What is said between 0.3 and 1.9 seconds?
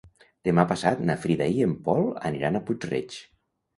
Demà passat na Frida i en